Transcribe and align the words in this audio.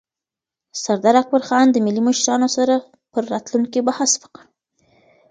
سردار 0.83 1.15
اکبرخان 1.23 1.65
د 1.71 1.77
ملي 1.85 2.01
مشرانو 2.07 2.47
سره 2.57 2.75
پر 3.11 3.23
راتلونکي 3.33 3.79
بحث 3.89 4.11
وکړ. 4.21 4.43